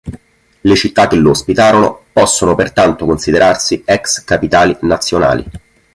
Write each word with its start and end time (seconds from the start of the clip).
Le 0.61 0.73
città 0.73 1.05
che 1.05 1.15
lo 1.15 1.29
ospitarono 1.29 2.05
possono 2.11 2.55
pertanto 2.55 3.05
considerarsi 3.05 3.83
ex 3.85 4.23
capitali 4.23 4.75
nazionali. 4.81 5.45